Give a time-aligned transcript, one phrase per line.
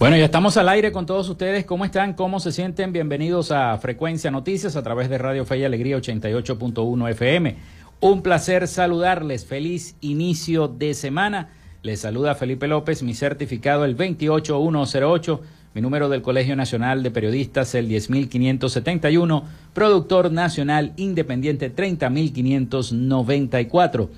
[0.00, 1.66] Bueno, ya estamos al aire con todos ustedes.
[1.66, 2.14] ¿Cómo están?
[2.14, 2.90] ¿Cómo se sienten?
[2.90, 7.56] Bienvenidos a Frecuencia Noticias a través de Radio Fe y Alegría 88.1 FM.
[8.00, 9.44] Un placer saludarles.
[9.44, 11.50] Feliz inicio de semana.
[11.82, 15.42] Les saluda Felipe López, mi certificado el 28108,
[15.74, 24.08] mi número del Colegio Nacional de Periodistas el 10571, productor nacional independiente 30594.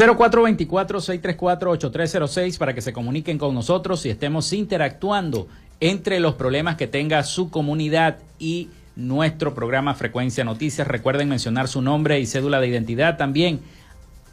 [0.00, 5.46] 0424-634-8306 para que se comuniquen con nosotros y estemos interactuando
[5.80, 10.88] entre los problemas que tenga su comunidad y nuestro programa Frecuencia Noticias.
[10.88, 13.60] Recuerden mencionar su nombre y cédula de identidad también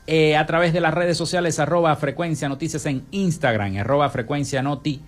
[0.07, 5.01] eh, a través de las redes sociales arroba Frecuencia Noticias en Instagram, arroba Frecuencia Noti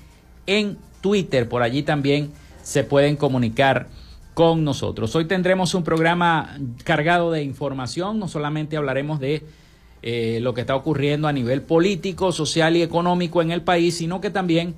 [0.46, 1.48] en Twitter.
[1.48, 2.32] Por allí también
[2.64, 3.88] se pueden comunicar
[4.34, 5.16] con nosotros.
[5.16, 9.46] Hoy tendremos un programa cargado de información, no solamente hablaremos de
[10.02, 14.22] eh, lo que está ocurriendo a nivel político, social y económico en el país, sino
[14.22, 14.76] que también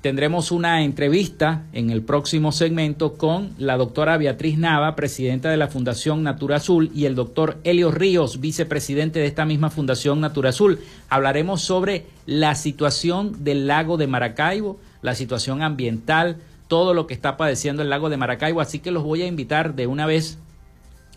[0.00, 5.68] tendremos una entrevista en el próximo segmento con la doctora Beatriz Nava, presidenta de la
[5.68, 10.80] Fundación Natura Azul, y el doctor Helio Ríos, vicepresidente de esta misma Fundación Natura Azul.
[11.08, 16.36] Hablaremos sobre la situación del lago de Maracaibo, la situación ambiental,
[16.68, 19.74] todo lo que está padeciendo el lago de Maracaibo, así que los voy a invitar
[19.74, 20.38] de una vez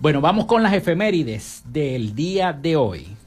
[0.00, 3.17] Bueno, vamos con las efemérides del día de hoy.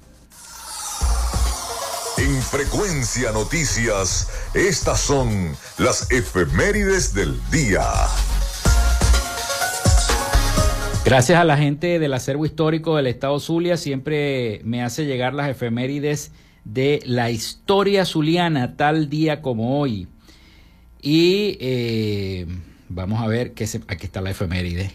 [2.31, 7.83] En Frecuencia Noticias, estas son las efemérides del día.
[11.03, 15.49] Gracias a la gente del acervo histórico del Estado Zulia, siempre me hace llegar las
[15.49, 16.31] efemérides
[16.63, 20.07] de la historia zuliana tal día como hoy.
[21.01, 22.45] Y eh,
[22.87, 24.93] vamos a ver, que se, aquí está la efeméride.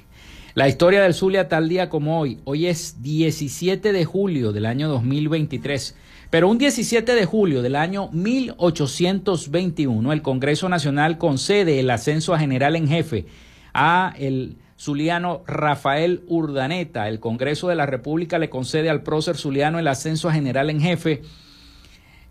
[0.55, 2.41] La historia del Zulia tal día como hoy.
[2.45, 5.95] Hoy es 17 de julio del año 2023.
[6.31, 12.39] Pero un 17 de julio del año 1821, el Congreso Nacional concede el ascenso a
[12.39, 13.27] general en jefe
[13.73, 17.09] a el zuliano Rafael Urdaneta.
[17.09, 20.81] El Congreso de la República le concede al prócer zuliano el ascenso a general en
[20.81, 21.23] jefe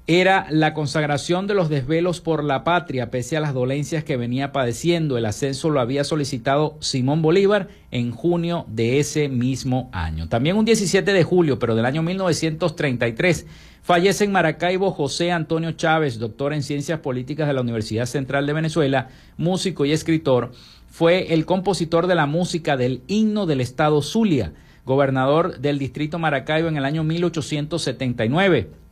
[0.08, 4.52] era la consagración de los desvelos por la patria, pese a las dolencias que venía
[4.52, 5.18] padeciendo.
[5.18, 10.30] El ascenso lo había solicitado Simón Bolívar en junio de ese mismo año.
[10.30, 13.48] También un 17 de julio, pero del año 1933,
[13.82, 18.54] fallece en Maracaibo José Antonio Chávez, doctor en Ciencias Políticas de la Universidad Central de
[18.54, 20.52] Venezuela, músico y escritor.
[20.88, 24.54] Fue el compositor de la música del himno del Estado Zulia,
[24.86, 28.85] gobernador del distrito Maracaibo en el año 1879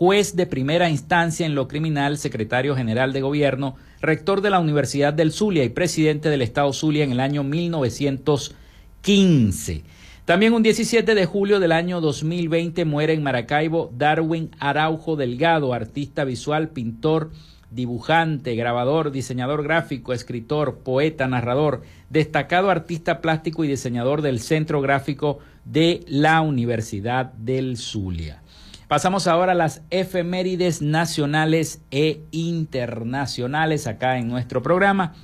[0.00, 5.12] juez de primera instancia en lo criminal, secretario general de gobierno, rector de la Universidad
[5.12, 9.82] del Zulia y presidente del Estado Zulia en el año 1915.
[10.24, 16.24] También un 17 de julio del año 2020 muere en Maracaibo Darwin Araujo Delgado, artista
[16.24, 17.30] visual, pintor,
[17.70, 25.40] dibujante, grabador, diseñador gráfico, escritor, poeta, narrador, destacado artista plástico y diseñador del Centro Gráfico
[25.66, 28.40] de la Universidad del Zulia.
[28.90, 35.14] Pasamos ahora a las efemérides nacionales e internacionales acá en nuestro programa.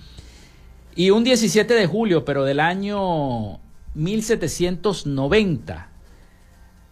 [0.94, 3.58] Y un 17 de julio, pero del año
[3.94, 5.88] 1790,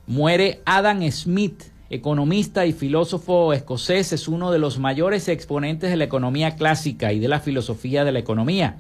[0.09, 6.02] muere Adam Smith, economista y filósofo escocés, es uno de los mayores exponentes de la
[6.02, 8.78] economía clásica y de la filosofía de la economía.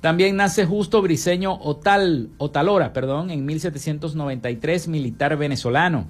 [0.00, 6.06] También nace Justo Briceño Otal, Otalora, perdón, en 1793, militar venezolano.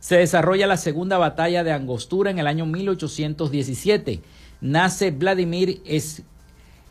[0.00, 4.20] Se desarrolla la segunda batalla de Angostura en el año 1817.
[4.60, 5.82] Nace Vladimir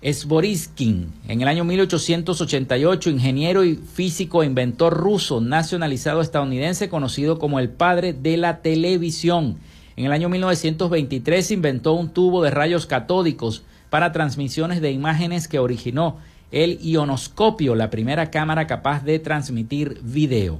[0.04, 7.60] Svoriskin en el año 1888, ingeniero y físico e inventor ruso, nacionalizado estadounidense, conocido como
[7.60, 9.58] el padre de la televisión.
[9.96, 15.60] En el año 1923 inventó un tubo de rayos catódicos para transmisiones de imágenes que
[15.60, 16.18] originó
[16.52, 20.60] el ionoscopio, la primera cámara capaz de transmitir video.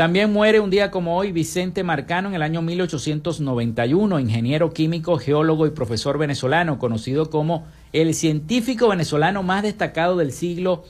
[0.00, 5.66] También muere un día como hoy Vicente Marcano en el año 1891, ingeniero químico, geólogo
[5.66, 10.84] y profesor venezolano, conocido como el científico venezolano más destacado del siglo,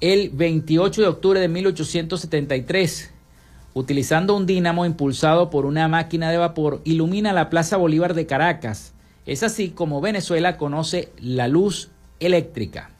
[0.00, 3.12] el 28 de octubre de 1873.
[3.74, 8.94] Utilizando un dínamo impulsado por una máquina de vapor, ilumina la Plaza Bolívar de Caracas.
[9.26, 12.92] Es así como Venezuela conoce la luz eléctrica.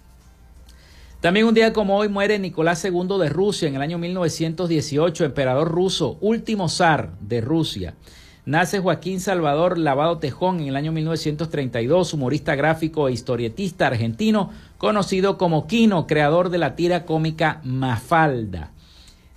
[1.23, 5.71] También un día como hoy muere Nicolás II de Rusia en el año 1918, emperador
[5.71, 7.95] ruso, último zar de Rusia.
[8.45, 15.38] Nace Joaquín Salvador Lavado Tejón en el año 1932, humorista gráfico e historietista argentino, conocido
[15.38, 18.73] como Quino, creador de la tira cómica Mafalda.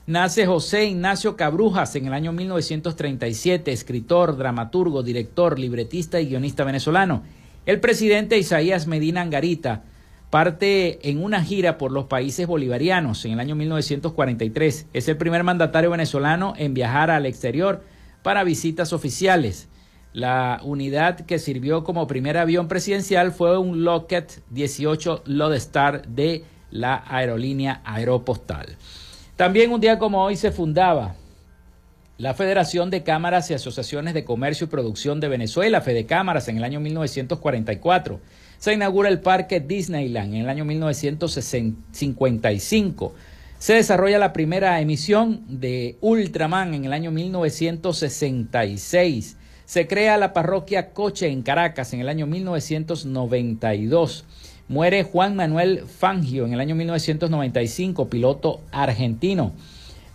[0.08, 7.22] Nace José Ignacio Cabrujas en el año 1937, escritor, dramaturgo, director, libretista y guionista venezolano.
[7.68, 9.84] El presidente Isaías Medina Angarita
[10.36, 14.88] parte en una gira por los países bolivarianos en el año 1943.
[14.92, 17.86] Es el primer mandatario venezolano en viajar al exterior
[18.22, 19.70] para visitas oficiales.
[20.12, 27.06] La unidad que sirvió como primer avión presidencial fue un Lockheed 18 Lodestar de la
[27.08, 28.75] aerolínea Aeropostal.
[29.38, 31.15] También un día como hoy se fundaba
[32.18, 36.58] la Federación de Cámaras y Asociaciones de Comercio y Producción de Venezuela, Fede Cámaras, en
[36.58, 38.20] el año 1944
[38.57, 43.13] se inaugura el Parque Disneyland en el año 1955.
[43.57, 49.38] Se desarrolla la primera emisión de Ultraman en el año 1966.
[49.65, 54.25] Se crea la parroquia Coche en Caracas en el año 1992.
[54.67, 59.53] Muere Juan Manuel Fangio en el año 1995, piloto argentino.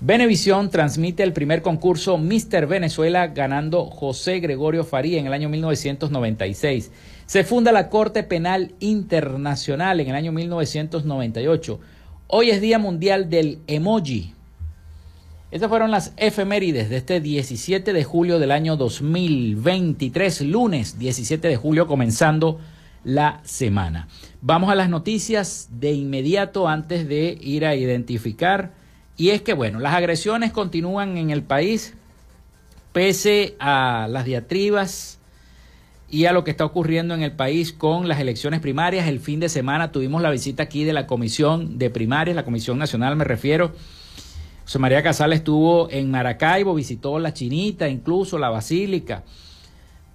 [0.01, 6.91] Venevisión transmite el primer concurso Mister Venezuela ganando José Gregorio Faría en el año 1996.
[7.31, 11.79] Se funda la Corte Penal Internacional en el año 1998.
[12.27, 14.35] Hoy es Día Mundial del Emoji.
[15.53, 21.55] Estas fueron las efemérides de este 17 de julio del año 2023, lunes 17 de
[21.55, 22.59] julio, comenzando
[23.05, 24.09] la semana.
[24.41, 28.73] Vamos a las noticias de inmediato antes de ir a identificar.
[29.17, 31.95] Y es que, bueno, las agresiones continúan en el país
[32.93, 35.20] pese a las diatribas
[36.11, 39.07] y a lo que está ocurriendo en el país con las elecciones primarias.
[39.07, 42.79] El fin de semana tuvimos la visita aquí de la Comisión de Primarias, la Comisión
[42.79, 43.73] Nacional me refiero.
[44.65, 49.25] José María Casal estuvo en Maracaibo, visitó la Chinita, incluso la Basílica.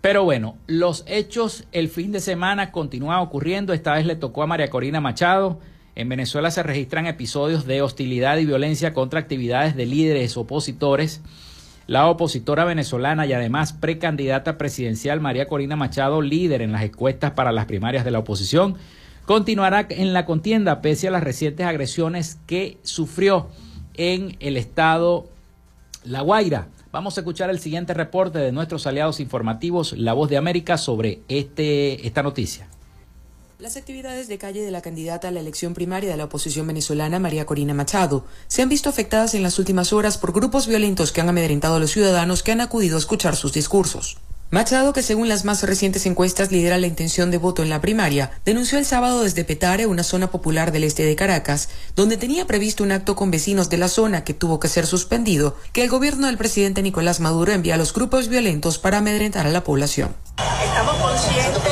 [0.02, 3.74] Pero bueno, los hechos el fin de semana continúan ocurriendo.
[3.74, 5.60] Esta vez le tocó a María Corina Machado.
[5.96, 11.22] En Venezuela se registran episodios de hostilidad y violencia contra actividades de líderes opositores
[11.88, 17.51] La opositora venezolana y además precandidata presidencial María Corina Machado, líder en las encuestas para
[17.51, 18.75] las primarias de la oposición,
[19.25, 23.50] continuará en la contienda pese a las recientes agresiones que sufrió
[23.94, 25.30] en el estado
[26.04, 26.70] La Guaira.
[26.92, 31.20] Vamos a escuchar el siguiente reporte de nuestros aliados informativos, La Voz de América, sobre
[31.27, 32.68] este, esta noticia.
[33.66, 37.18] Las actividades de calle de la candidata a la elección primaria de la oposición venezolana,
[37.18, 41.22] María Corina Machado, se han visto afectadas en las últimas horas por grupos violentos que
[41.22, 44.18] han amedrentado a los ciudadanos que han acudido a escuchar sus discursos.
[44.52, 48.32] Machado, que según las más recientes encuestas lidera la intención de voto en la primaria,
[48.46, 52.84] denunció el sábado desde Petare, una zona popular del este de Caracas, donde tenía previsto
[52.84, 56.28] un acto con vecinos de la zona que tuvo que ser suspendido, que el gobierno
[56.28, 60.16] del presidente Nicolás Maduro envía a los grupos violentos para amedrentar a la población.
[60.64, 61.64] Estamos conscientes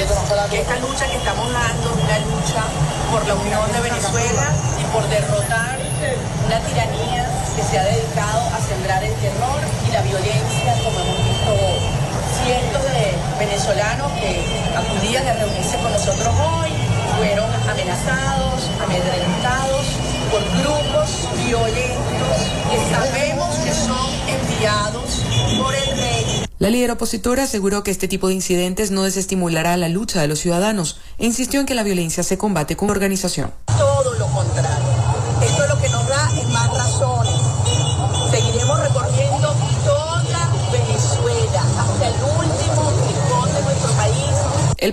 [0.53, 2.63] que esta lucha que estamos dando es una lucha
[3.12, 5.80] por la unión de Venezuela y por derrotar
[6.46, 7.25] una tiranía
[7.56, 12.13] que se ha dedicado a sembrar el terror y la violencia como hemos visto
[12.44, 13.15] cientos de
[13.67, 14.43] venezolanos que
[14.75, 16.70] acudían a reunirse con nosotros hoy
[17.17, 19.86] fueron amenazados, amedrentados
[20.29, 22.38] por grupos violentos
[22.70, 25.22] que sabemos que son enviados
[25.58, 26.46] por el rey.
[26.60, 30.39] La líder opositora aseguró que este tipo de incidentes no desestimulará la lucha de los
[30.39, 33.53] ciudadanos e insistió en que la violencia se combate con organización.
[33.77, 34.93] Todo lo contrario.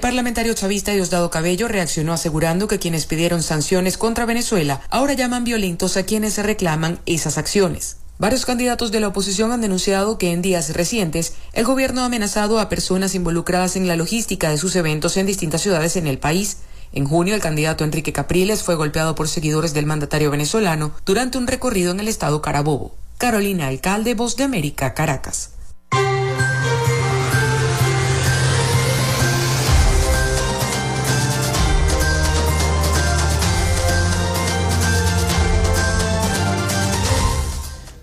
[0.01, 5.45] El parlamentario chavista Diosdado Cabello reaccionó asegurando que quienes pidieron sanciones contra Venezuela ahora llaman
[5.45, 7.99] violentos a quienes reclaman esas acciones.
[8.19, 12.61] Varios candidatos de la oposición han denunciado que en días recientes el gobierno ha amenazado
[12.61, 16.57] a personas involucradas en la logística de sus eventos en distintas ciudades en el país.
[16.95, 21.47] En junio, el candidato Enrique Capriles fue golpeado por seguidores del mandatario venezolano durante un
[21.47, 22.95] recorrido en el estado Carabobo.
[23.19, 25.50] Carolina Alcalde, Voz de América, Caracas.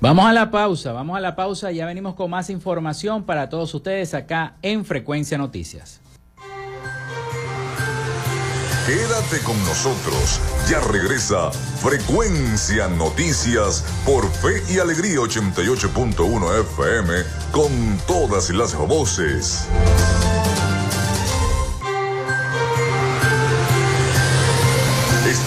[0.08, 3.74] Vamos a la pausa, vamos a la pausa, ya venimos con más información para todos
[3.74, 6.00] ustedes acá en Frecuencia Noticias.
[8.86, 10.39] Quédate con nosotros,
[10.70, 17.13] ya regresa Frecuencia Noticias por Fe y Alegría 88.1 FM
[17.52, 19.67] con todas las voces.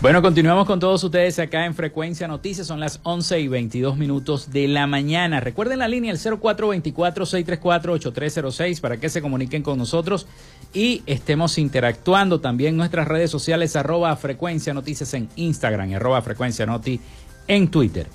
[0.00, 2.68] Bueno, continuamos con todos ustedes acá en Frecuencia Noticias.
[2.68, 5.40] Son las 11 y 22 minutos de la mañana.
[5.40, 10.28] Recuerden la línea el 0424-634-8306 para que se comuniquen con nosotros
[10.72, 12.40] y estemos interactuando.
[12.40, 17.00] También nuestras redes sociales arroba Frecuencia Noticias en Instagram y arroba Frecuencia Noti
[17.48, 18.06] en Twitter.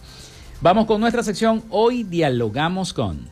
[0.62, 1.66] Vamos con nuestra sección.
[1.70, 3.28] Hoy dialogamos con...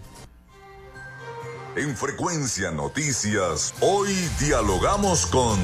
[1.77, 5.57] En Frecuencia Noticias, hoy dialogamos con...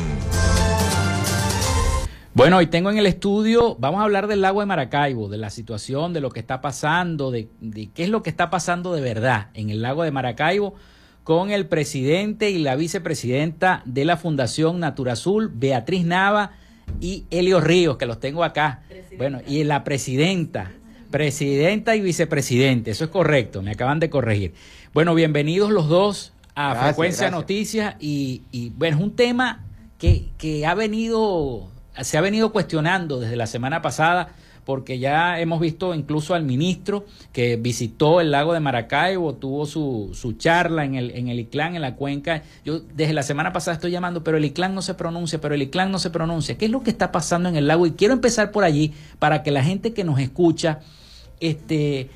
[2.37, 5.49] Bueno, hoy tengo en el estudio, vamos a hablar del lago de Maracaibo, de la
[5.49, 7.47] situación, de lo que está pasando, de,
[7.95, 10.75] qué es lo que está pasando de verdad en el lago de Maracaibo
[11.23, 16.51] con el presidente y la vicepresidenta de la Fundación Natura Azul, Beatriz Nava
[17.01, 18.83] y Helio Ríos, que los tengo acá.
[19.17, 20.73] Bueno, y la presidenta,
[21.09, 24.53] presidenta y vicepresidente, eso es correcto, me acaban de corregir.
[24.93, 29.65] Bueno, bienvenidos los dos a Frecuencia Noticias y, y, bueno, es un tema
[29.97, 31.71] que, que ha venido
[32.01, 34.29] se ha venido cuestionando desde la semana pasada
[34.67, 40.11] porque ya hemos visto incluso al ministro que visitó el lago de Maracaibo, tuvo su,
[40.13, 42.43] su charla en el, en el ICLAN, en la cuenca.
[42.65, 45.61] Yo desde la semana pasada estoy llamando, pero el ICLAN no se pronuncia, pero el
[45.61, 46.57] ICLAN no se pronuncia.
[46.57, 47.87] ¿Qué es lo que está pasando en el lago?
[47.87, 50.81] Y quiero empezar por allí para que la gente que nos escucha
[51.39, 52.09] este,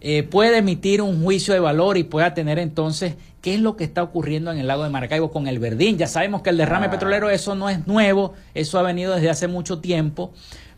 [0.00, 3.84] eh, pueda emitir un juicio de valor y pueda tener entonces qué es lo que
[3.84, 5.98] está ocurriendo en el lago de Maracaibo con el Verdín.
[5.98, 6.90] Ya sabemos que el derrame ah.
[6.90, 10.32] petrolero, eso no es nuevo, eso ha venido desde hace mucho tiempo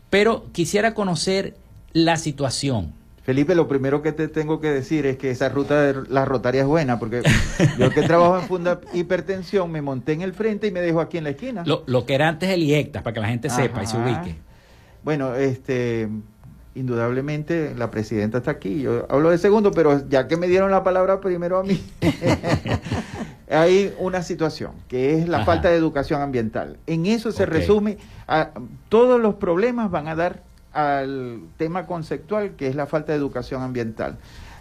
[0.09, 1.55] pero quisiera conocer
[1.93, 2.93] la situación.
[3.23, 6.61] Felipe, lo primero que te tengo que decir es que esa ruta de la rotaria
[6.61, 7.21] es buena, porque
[7.77, 11.17] yo que trabajo en Funda Hipertensión me monté en el frente y me dejo aquí
[11.19, 11.63] en la esquina.
[11.65, 14.35] Lo, que era antes el IECTA, para que la gente sepa y se ubique.
[15.03, 16.09] Bueno, este,
[16.75, 18.81] indudablemente la presidenta está aquí.
[18.81, 21.81] Yo hablo de segundo, pero ya que me dieron la palabra primero a mí,
[23.49, 26.77] hay una situación que es la falta de educación ambiental.
[26.87, 28.51] En eso se resume, a,
[28.89, 33.61] todos los problemas van a dar al tema conceptual que es la falta de educación
[33.61, 34.17] ambiental.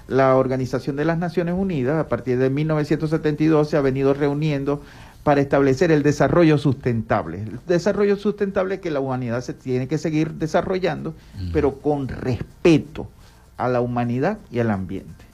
[0.07, 4.81] La Organización de las Naciones Unidas, a partir de 1972, se ha venido reuniendo
[5.25, 7.43] para establecer el desarrollo sustentable.
[7.43, 11.15] El desarrollo sustentable que la humanidad se tiene que seguir desarrollando,
[11.53, 13.09] pero con respeto
[13.57, 15.25] a la humanidad y al ambiente.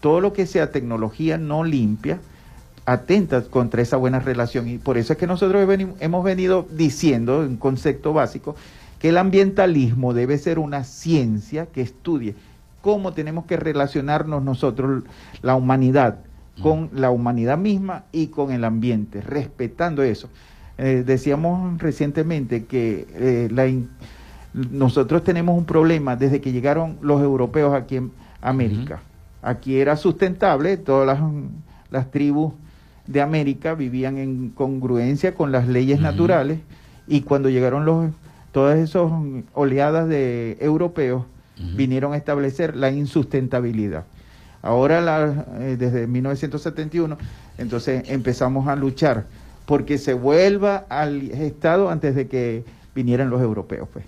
[0.00, 2.18] Todo lo que sea tecnología no limpia,
[2.86, 4.68] atenta contra esa buena relación.
[4.68, 5.68] Y por eso es que nosotros
[6.00, 8.56] hemos venido diciendo, un concepto básico,
[8.98, 12.34] que el ambientalismo debe ser una ciencia que estudie
[12.80, 15.02] cómo tenemos que relacionarnos nosotros,
[15.42, 16.20] la humanidad,
[16.62, 20.28] con la humanidad misma y con el ambiente, respetando eso.
[20.76, 23.66] Eh, decíamos recientemente que eh, la
[24.54, 29.00] nosotros tenemos un problema desde que llegaron los europeos aquí en América.
[29.42, 31.20] Aquí era sustentable, todas las,
[31.90, 32.54] las tribus
[33.06, 36.60] de América vivían en congruencia con las leyes naturales
[37.06, 38.10] y cuando llegaron los
[38.52, 39.10] todas esas
[39.54, 41.24] oleadas de europeos
[41.76, 44.04] vinieron a establecer la insustentabilidad.
[44.62, 47.16] Ahora, la, eh, desde 1971,
[47.58, 49.24] entonces empezamos a luchar
[49.66, 53.88] porque se vuelva al estado antes de que vinieran los europeos.
[53.92, 54.04] Pues.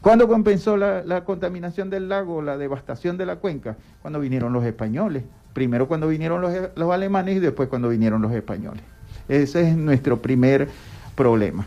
[0.00, 3.76] ¿Cuándo compensó la, contaminación del lago, la devastación de la cuenca?
[4.02, 5.24] Cuando vinieron los españoles.
[5.54, 8.82] Primero cuando vinieron los, alemanes y después cuando vinieron los españoles.
[9.28, 10.68] Ese es nuestro primer
[11.16, 11.66] problema,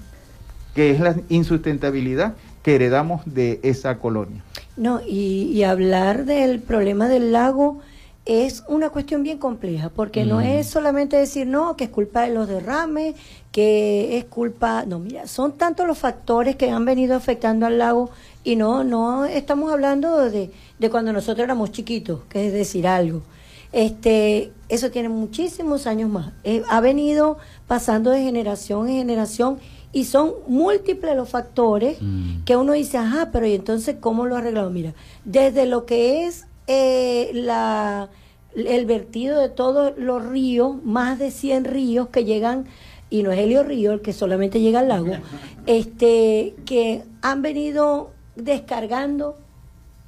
[0.73, 4.43] que es la insustentabilidad que heredamos de esa colonia.
[4.77, 7.81] No, y hablar del problema del lago
[8.25, 10.41] es una cuestión bien compleja, porque no mm.
[10.43, 13.15] es solamente decir, no, que es culpa de los derrames,
[13.51, 18.11] que es culpa, no, mira, son tantos los factores que han venido afectando al lago
[18.43, 23.23] y no, no estamos hablando de, de cuando nosotros éramos chiquitos, que es decir algo.
[23.71, 26.33] Este, eso tiene muchísimos años más.
[26.43, 29.59] Eh, ha venido pasando de generación en generación
[29.93, 32.43] y son múltiples los factores mm.
[32.43, 34.69] que uno dice, ajá, pero ¿y entonces cómo lo ha arreglado?
[34.69, 34.93] Mira,
[35.25, 38.09] desde lo que es eh, la,
[38.55, 42.65] el vertido de todos los ríos, más de 100 ríos que llegan,
[43.09, 45.13] y no es Helio Río el que solamente llega al lago,
[45.65, 49.37] este, que han venido descargando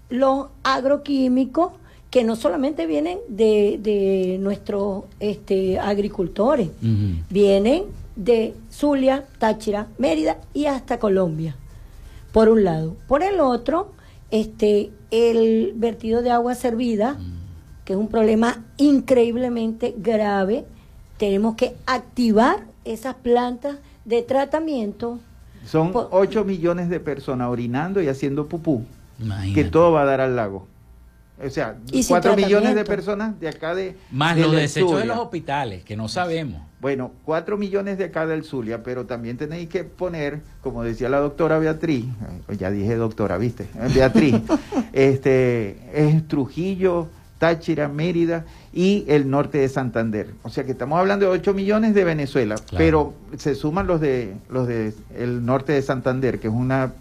[0.10, 1.74] los agroquímicos
[2.10, 6.70] que no solamente vienen de, de nuestros este, agricultores,
[7.32, 7.86] vienen
[8.16, 11.56] de Zulia, Táchira, Mérida y hasta Colombia,
[12.32, 12.96] por un lado.
[13.08, 13.94] Por el otro,
[14.34, 17.20] este, el vertido de agua servida,
[17.86, 20.66] que es un problema increíblemente grave,
[21.18, 25.20] tenemos que activar esas plantas de tratamiento.
[25.68, 28.86] Son 8 millones de personas orinando y haciendo pupú,
[29.54, 30.68] que todo va a dar al lago.
[31.46, 33.96] O sea, cuatro millones de personas de acá de...
[34.10, 36.60] Más los desechos de los hospitales, que no sabemos.
[36.84, 41.20] Bueno, cuatro millones de acá del Zulia, pero también tenéis que poner, como decía la
[41.20, 42.04] doctora Beatriz,
[42.50, 44.36] eh, ya dije doctora, viste, eh, Beatriz,
[44.92, 47.08] este, es Trujillo,
[47.40, 48.44] Táchira, Mérida
[48.74, 50.34] y el norte de Santander.
[50.44, 54.34] O sea que estamos hablando de 8 millones de Venezuela, pero se suman los de
[54.50, 56.92] los de el norte de Santander, que es una,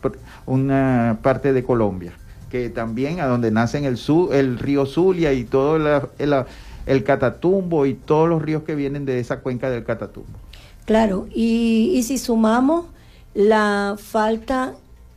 [0.46, 2.12] una parte de Colombia
[2.52, 3.98] que también a donde nacen el,
[4.32, 6.44] el río Zulia y todo el,
[6.86, 10.30] el, Catatumbo y todos los ríos que vienen de esa cuenca del Catatumbo.
[10.84, 12.86] Claro, y, y si sumamos
[13.34, 14.74] la falta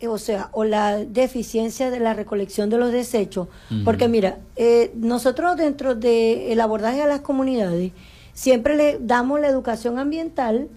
[0.07, 3.47] o sea, o la deficiencia de la recolección de los desechos,
[3.83, 7.91] porque mira, eh, nosotros dentro del abordaje a las comunidades
[8.33, 10.67] siempre le damos la educación ambiental,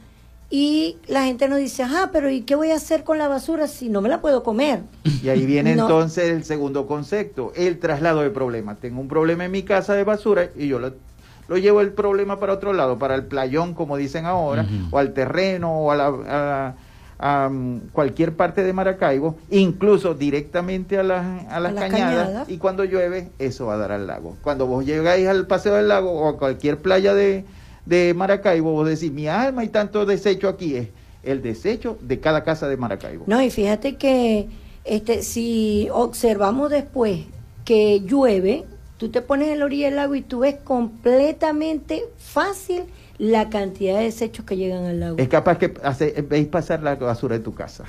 [0.50, 3.66] y la gente nos dice, ajá, pero ¿y qué voy a hacer con la basura
[3.66, 4.80] si no me la puedo comer?
[5.22, 8.78] Y ahí viene entonces el segundo concepto, el traslado de problemas.
[8.78, 12.54] Tengo un problema en mi casa de basura y yo lo, llevo el problema para
[12.54, 16.74] otro lado, para el playón, como dicen ahora, o al terreno, o a la,
[17.18, 17.50] a
[17.92, 23.74] cualquier parte de Maracaibo, incluso directamente a, a las cañadas, y cuando llueve eso va
[23.74, 24.36] a dar al lago.
[24.42, 27.44] Cuando vos llegáis al paseo del lago o a cualquier playa de,
[27.88, 30.88] de Maracaibo, vos decís, mi alma y tanto desecho aquí es
[31.22, 33.24] el desecho de cada casa de Maracaibo.
[33.26, 34.48] No, y fíjate que
[34.84, 37.20] este, si observamos después
[37.64, 38.64] que llueve,
[38.98, 42.84] tú te pones en la orilla del lago y tú ves completamente fácil
[43.18, 45.18] la cantidad de desechos que llegan al lago.
[45.18, 47.84] Es capaz que hace, veis pasar la basura de tu casa.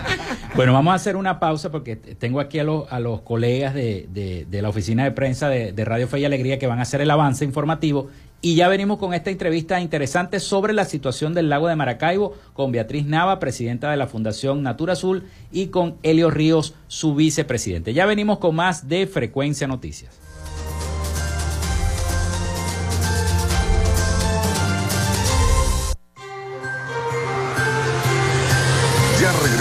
[0.54, 4.62] bueno, vamos a hacer una pausa porque tengo aquí a, a los colegas de, de,
[4.62, 7.10] la oficina de prensa de, de Radio Fe y Alegría que van a hacer el
[7.10, 8.08] avance informativo
[8.40, 12.70] y ya venimos con esta entrevista interesante sobre la situación del lago de Maracaibo con
[12.70, 17.94] Beatriz Nava, presidenta de la Fundación Natura Azul, y con Helio Ríos, su vicepresidente.
[17.94, 20.27] Ya venimos con más de Frecuencia Noticias.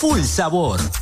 [0.00, 1.01] full sabor.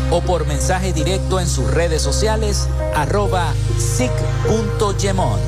[0.11, 5.39] o por mensaje directo en sus redes sociales arroba sic.gemont.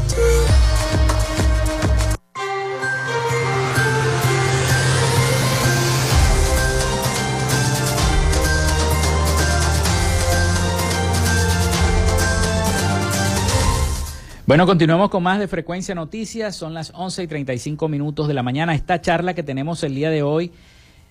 [14.45, 16.55] Bueno, continuamos con más de Frecuencia Noticias.
[16.55, 18.75] Son las 11 y 35 minutos de la mañana.
[18.75, 20.51] Esta charla que tenemos el día de hoy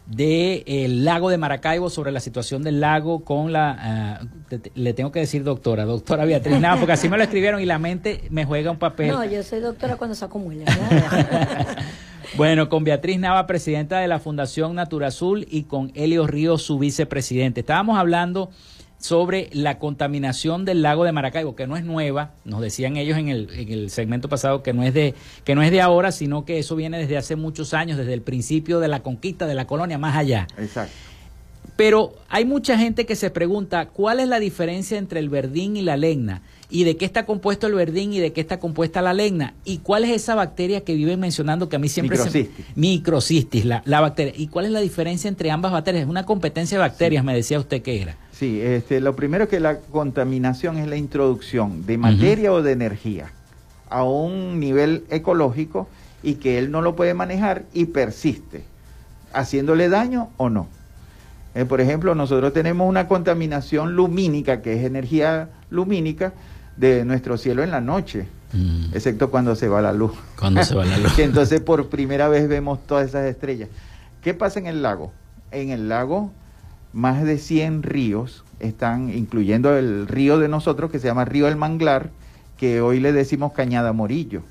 [0.07, 4.21] del de, lago de Maracaibo sobre la situación del lago con la...
[4.51, 7.67] Uh, le tengo que decir doctora, doctora Beatriz Nava, porque así me lo escribieron y
[7.67, 9.09] la mente me juega un papel.
[9.09, 10.65] No, yo soy doctora cuando saco muela.
[12.37, 16.79] bueno, con Beatriz Nava, presidenta de la Fundación Natura Azul, y con Helio Ríos, su
[16.79, 17.61] vicepresidente.
[17.61, 18.51] Estábamos hablando
[19.03, 23.29] sobre la contaminación del lago de Maracaibo, que no es nueva, nos decían ellos en
[23.29, 26.45] el, en el, segmento pasado que no es de que no es de ahora, sino
[26.45, 29.67] que eso viene desde hace muchos años, desde el principio de la conquista de la
[29.67, 30.47] colonia más allá.
[30.57, 30.95] Exacto.
[31.75, 35.83] Pero hay mucha gente que se pregunta cuál es la diferencia entre el verdín y
[35.83, 39.15] la legna y de qué está compuesto el verdín y de qué está compuesta la
[39.15, 42.67] legna y cuál es esa bacteria que viven mencionando que a mí siempre microcistis.
[42.67, 46.25] se microcistis la, la bacteria y cuál es la diferencia entre ambas bacterias es una
[46.25, 47.27] competencia de bacterias sí.
[47.27, 51.87] me decía usted que era Sí, este, lo primero que la contaminación es la introducción
[51.87, 52.59] de materia uh -huh.
[52.59, 53.31] o de energía
[53.89, 55.87] a un nivel ecológico
[56.25, 58.65] y que él no lo puede manejar y persiste,
[59.33, 60.67] haciéndole daño o no.
[61.55, 66.33] Eh, por ejemplo, nosotros tenemos una contaminación lumínica, que es energía lumínica,
[66.77, 68.87] de nuestro cielo en la noche, mm.
[68.93, 70.15] excepto cuando se va la luz.
[70.37, 71.13] Cuando se va la luz.
[71.17, 73.69] que entonces por primera vez vemos todas esas estrellas.
[74.21, 75.13] ¿Qué pasa en el lago?
[75.53, 76.33] En el lago
[76.93, 81.57] más de 100 ríos están, incluyendo el río de nosotros que se llama Río del
[81.57, 82.11] Manglar,
[82.57, 84.43] que hoy le decimos Cañada Morillo.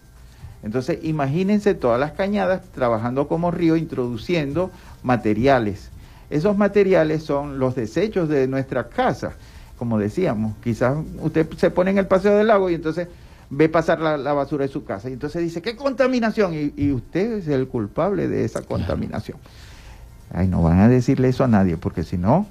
[0.63, 4.69] Entonces, imagínense todas las cañadas trabajando como río, introduciendo
[5.01, 5.89] materiales.
[6.29, 9.33] Esos materiales son los desechos de nuestras casas,
[9.77, 10.53] como decíamos.
[10.63, 13.07] Quizás usted se pone en el paseo del lago y entonces
[13.49, 16.53] ve pasar la, la basura de su casa y entonces dice, ¿qué contaminación?
[16.53, 19.37] Y, y usted es el culpable de esa contaminación.
[20.33, 22.47] Ay, no van a decirle eso a nadie, porque si no,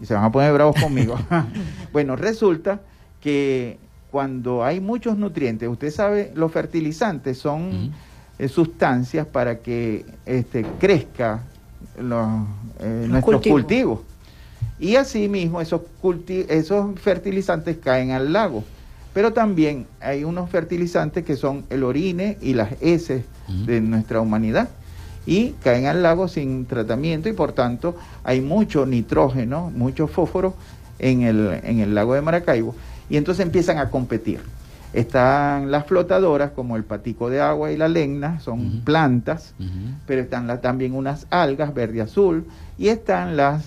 [0.00, 1.18] y se van a poner bravos conmigo.
[1.92, 2.80] bueno, resulta
[3.20, 3.78] que
[4.10, 7.90] cuando hay muchos nutrientes, usted sabe, los fertilizantes son uh -huh.
[8.38, 11.42] eh, sustancias para que este, crezca
[11.98, 12.28] los,
[12.80, 13.54] eh, nuestros cultivo.
[13.54, 14.00] cultivos.
[14.78, 18.64] Y asimismo, esos, culti esos fertilizantes caen al lago.
[19.12, 23.64] Pero también hay unos fertilizantes que son el orine y las heces uh -huh.
[23.66, 24.68] de nuestra humanidad
[25.26, 30.54] y caen al lago sin tratamiento y por tanto hay mucho nitrógeno, mucho fósforo
[30.98, 32.74] en el, en el lago de Maracaibo
[33.08, 34.40] y entonces empiezan a competir.
[34.92, 38.84] Están las flotadoras como el patico de agua y la legna, son uh -huh.
[38.84, 39.94] plantas, uh -huh.
[40.06, 42.44] pero están la, también unas algas verde azul
[42.78, 43.64] y están las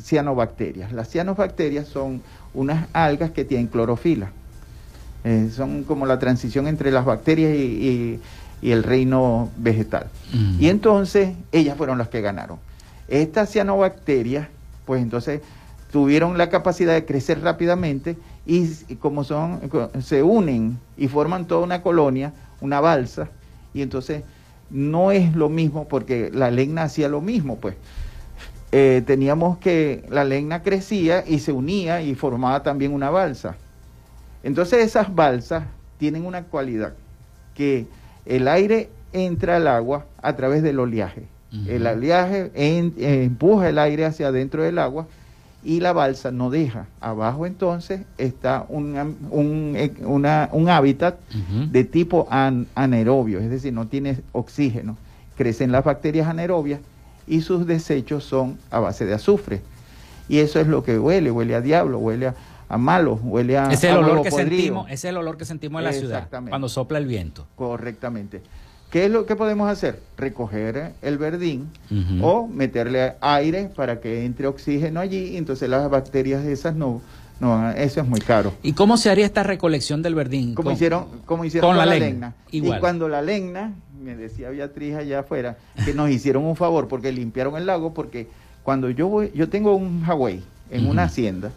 [0.00, 0.92] cianobacterias.
[0.92, 2.22] Las cianobacterias son
[2.54, 4.30] unas algas que tienen clorofila.
[5.24, 8.20] Eh, son como la transición entre las bacterias y, y
[8.60, 10.08] y el reino vegetal.
[10.32, 10.60] Mm.
[10.60, 12.58] Y entonces ellas fueron las que ganaron.
[13.08, 14.48] Estas cianobacterias,
[14.84, 15.40] pues entonces
[15.90, 18.16] tuvieron la capacidad de crecer rápidamente
[18.46, 19.60] y, y, como son,
[20.02, 23.28] se unen y forman toda una colonia, una balsa,
[23.72, 24.22] y entonces
[24.70, 27.74] no es lo mismo porque la legna hacía lo mismo, pues.
[28.70, 33.56] Eh, teníamos que la legna crecía y se unía y formaba también una balsa.
[34.42, 35.64] Entonces esas balsas
[35.96, 36.92] tienen una cualidad
[37.54, 37.86] que
[38.28, 41.22] el aire entra al agua a través del oleaje.
[41.52, 41.70] Uh -huh.
[41.70, 45.06] El oleaje en, eh, empuja el aire hacia adentro del agua
[45.64, 46.86] y la balsa no deja.
[47.00, 51.70] Abajo entonces está un, un, una, un hábitat uh -huh.
[51.70, 54.96] de tipo an, anaerobio, es decir, no tiene oxígeno.
[55.36, 56.80] Crecen las bacterias anaerobias
[57.26, 59.60] y sus desechos son a base de azufre.
[60.28, 62.34] Y eso es lo que huele, huele a diablo, huele a,
[62.68, 65.84] a malo, huele a es el olor que sentimos, es el olor que sentimos en
[65.84, 67.46] la ciudad cuando sopla el viento.
[67.56, 68.42] Correctamente.
[68.90, 70.00] ¿Qué es lo que podemos hacer?
[70.16, 72.20] Recoger el verdín uh -huh.
[72.22, 77.02] o meterle aire para que entre oxígeno allí, y entonces las bacterias esas no,
[77.38, 78.54] no, eso es muy caro.
[78.62, 80.54] ¿Y cómo se haría esta recolección del verdín?
[80.54, 82.34] Como hicieron, como hicieron con, con la, la legna.
[82.50, 87.12] Y cuando la legna, me decía Beatriz allá afuera, que nos hicieron un favor porque
[87.12, 88.28] limpiaron el lago, porque
[88.62, 90.90] cuando yo voy, yo tengo un Hawái en uh -huh.
[90.92, 91.52] una hacienda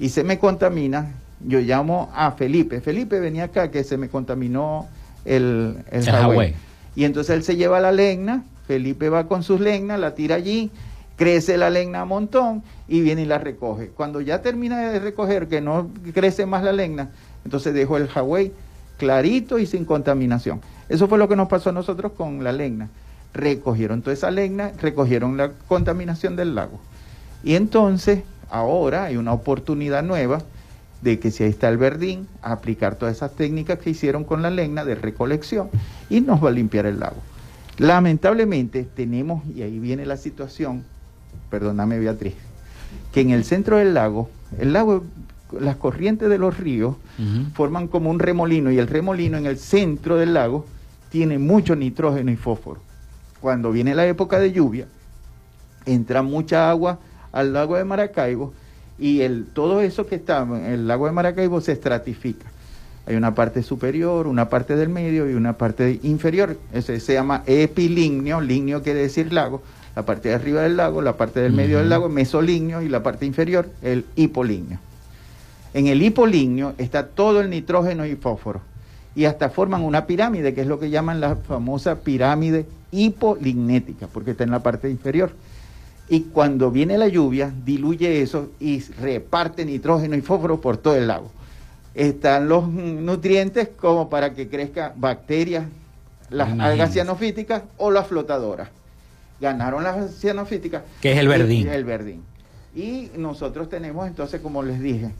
[0.00, 1.12] y se me contamina,
[1.46, 2.80] yo llamo a Felipe.
[2.80, 4.88] Felipe venía acá que se me contaminó
[5.26, 6.54] el, el,
[6.96, 10.70] Y entonces él se lleva la legna, Felipe va con sus legnas, la tira allí,
[11.16, 13.88] crece la legna a montón y viene y la recoge.
[13.88, 17.10] Cuando ya termina de recoger, que no crece más la legna,
[17.44, 18.52] entonces dejó el Hawái
[18.96, 20.62] clarito y sin contaminación.
[20.88, 22.88] Eso fue lo que nos pasó a nosotros con la legna.
[23.34, 26.80] Recogieron toda esa legna, recogieron la contaminación del lago.
[27.44, 30.42] Y entonces, ahora hay una oportunidad nueva
[31.02, 34.50] de que si ahí está el verdín, aplicar todas esas técnicas que hicieron con la
[34.50, 35.70] legna de recolección
[36.10, 37.16] y nos va a limpiar el lago.
[37.78, 40.84] Lamentablemente tenemos, y ahí viene la situación,
[41.48, 42.34] perdóname Beatriz,
[43.12, 44.28] que en el centro del lago,
[44.58, 45.04] el lago,
[45.58, 46.96] las corrientes de los ríos
[47.54, 50.66] forman como un remolino y el remolino en el centro del lago
[51.08, 52.80] tiene mucho nitrógeno y fósforo.
[53.40, 54.86] Cuando viene la época de lluvia,
[55.86, 56.98] entra mucha agua
[57.32, 58.52] al lago de Maracaibo
[58.98, 62.46] y el, todo eso que está en el lago de Maracaibo se estratifica.
[63.06, 66.56] Hay una parte superior, una parte del medio y una parte inferior.
[66.72, 69.62] Ese se llama epilignio, lignio quiere decir lago,
[69.96, 73.02] la parte de arriba del lago, la parte del medio del lago, mesolignio y la
[73.02, 74.78] parte inferior, el hipolignio.
[75.72, 78.60] En el hipolignio está todo el nitrógeno y fósforo
[79.14, 84.32] y hasta forman una pirámide, que es lo que llaman la famosa pirámide hipolignética, porque
[84.32, 85.32] está en la parte inferior.
[86.10, 91.06] Y cuando viene la lluvia, diluye eso y reparte nitrógeno y fósforo por todo el
[91.06, 91.30] lago.
[91.94, 95.66] Están los nutrientes como para que crezcan bacterias,
[96.28, 98.70] las algas cianofíticas o las flotadoras.
[99.40, 100.82] Ganaron las cianofíticas.
[101.00, 101.68] Que es el verdín.
[101.68, 102.24] el verdín.
[102.74, 105.12] Y nosotros tenemos entonces, como les dije,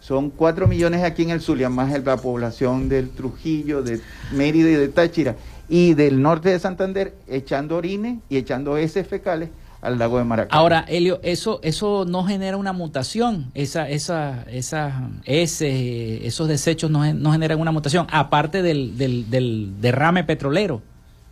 [0.00, 4.00] son cuatro millones aquí en el Zulia, más la población del Trujillo, de
[4.32, 5.36] Mérida y de Táchira,
[5.68, 9.50] y del norte de Santander, echando orines y echando heces fecales
[9.82, 10.58] al lago de Maracay.
[10.58, 17.12] Ahora, Helio, eso, eso no genera una mutación, esa, esa, esa, ese, esos desechos no,
[17.12, 20.80] no generan una mutación, aparte del, del, del derrame petrolero.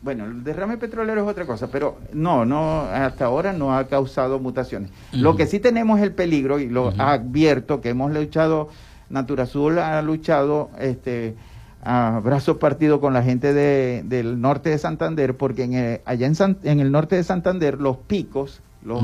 [0.02, 4.38] Bueno, el derrame petrolero es otra cosa, pero no, no, hasta ahora no ha causado
[4.38, 4.90] mutaciones.
[5.12, 8.70] Lo que sí tenemos es el peligro, y lo advierto, que hemos luchado,
[9.10, 11.36] Naturazul ha luchado este,
[11.82, 16.58] a brazos partidos con la gente de, del norte de Santander, porque en allá en,
[16.62, 19.02] en, el norte de Santander los picos los,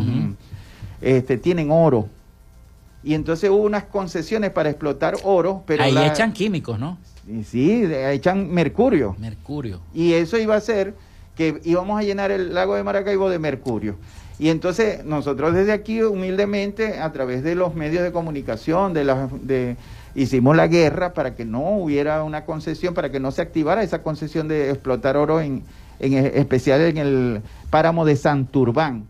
[1.01, 2.09] este, tienen oro.
[3.03, 5.85] Y entonces hubo unas concesiones para explotar oro, pero...
[5.85, 6.99] Ahí echan químicos, ¿no?
[7.45, 9.14] Sí, echan mercurio.
[9.18, 9.81] Mercurio.
[9.95, 10.95] Y eso iba a ser
[11.37, 13.97] que íbamos a llenar el lago de Maracaibo de mercurio.
[14.39, 19.31] Y entonces nosotros desde aquí humildemente, a través de los medios de comunicación, de las,
[19.47, 19.77] de,
[20.17, 24.03] hicimos la guerra para que no hubiera una concesión, para que no se activara esa
[24.03, 25.62] concesión de explotar oro en,
[26.01, 29.05] en especial en el páramo de Santurbán.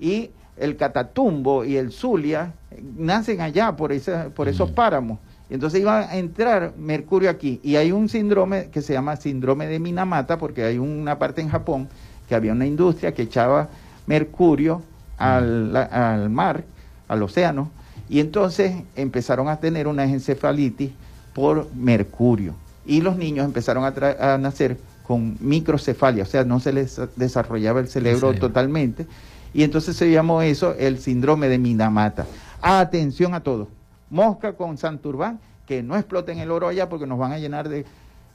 [0.00, 2.52] Y el Catatumbo y el Zulia
[2.96, 5.18] nacen allá por, esa, por esos páramos.
[5.50, 7.60] Entonces iba a entrar mercurio aquí.
[7.62, 11.48] Y hay un síndrome que se llama síndrome de Minamata, porque hay una parte en
[11.48, 11.88] Japón
[12.28, 13.68] que había una industria que echaba
[14.06, 14.82] mercurio
[15.16, 16.64] al, al mar,
[17.06, 17.70] al océano,
[18.08, 20.90] y entonces empezaron a tener una encefalitis
[21.32, 22.54] por mercurio.
[22.86, 27.80] Y los niños empezaron a, a nacer con microcefalia, o sea, no se les desarrollaba
[27.80, 29.06] el cerebro, totalmente.
[29.52, 32.26] Y entonces se llamó eso el síndrome de Minamata.
[32.60, 33.68] Atención a todo
[34.14, 37.84] mosca con Santurbán, que no exploten el oro allá porque nos van a llenar de...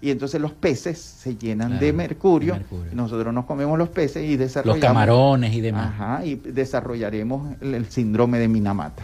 [0.01, 2.57] Y entonces los peces se llenan de, mercurio,
[2.93, 4.79] nosotros nos comemos los peces y desarrollamos...
[4.79, 5.87] Los camarones y demás.
[5.93, 9.03] Ajá, y desarrollaremos el, síndrome de Minamata.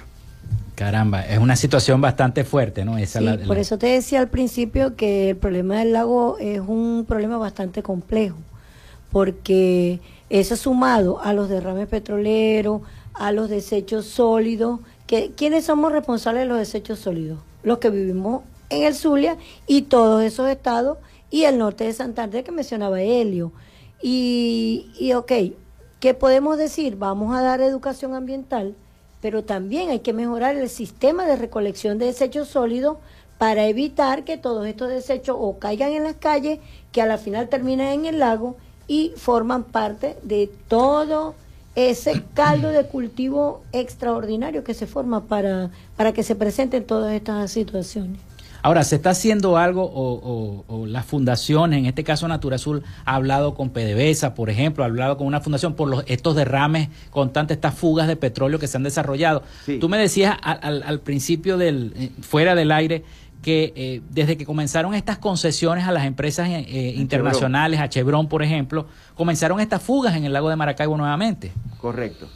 [0.76, 2.98] Caramba, es una situación bastante fuerte, ¿no?
[2.98, 7.38] Esa Por eso te decía al principio que el problema del lago es un problema
[7.38, 8.38] bastante complejo,
[9.12, 12.82] porque eso sumado a los derrames petroleros,
[13.14, 17.38] a los desechos sólidos, ¿Quiénes somos responsables de los desechos sólidos?
[17.62, 20.98] Los que vivimos en el Zulia y todos esos estados
[21.30, 23.52] y el norte de Santander que mencionaba Helio.
[24.02, 25.32] Y, y ok,
[26.00, 26.96] ¿qué podemos decir?
[26.96, 28.76] Vamos a dar educación ambiental,
[29.26, 32.98] pero también hay que mejorar el sistema de recolección de desechos sólidos
[33.40, 36.60] para evitar que todos estos desechos o caigan en las calles,
[36.92, 38.56] que a la final terminan en el lago
[38.88, 41.34] y forman parte de todo
[41.74, 47.50] ese caldo de cultivo extraordinario que se forma para, para que se presenten todas estas
[47.50, 48.20] situaciones.
[48.66, 53.54] Ahora, ¿se está haciendo algo o, las fundaciones, en este caso Natura Azul, ha hablado
[53.54, 57.76] con PDVSA, por ejemplo, ha hablado con una fundación por los, estos derrames constantes, estas
[57.76, 59.44] fugas de petróleo que se han desarrollado?
[59.80, 63.04] Tú me decías al, al, principio, del eh, fuera del aire,
[63.44, 68.42] que eh, desde que comenzaron estas concesiones a las empresas eh, internacionales, a Chevron, por
[68.42, 71.52] ejemplo, comenzaron estas fugas en el lago de Maracaibo nuevamente.
[71.80, 72.28] Correcto.